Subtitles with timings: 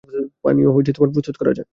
[0.43, 0.69] পানীয়
[1.11, 1.67] প্রস্তুত করা যাক!